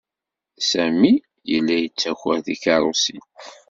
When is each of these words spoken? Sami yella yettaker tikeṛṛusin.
Sami 0.69 1.13
yella 1.49 1.75
yettaker 1.83 2.37
tikeṛṛusin. 2.45 3.23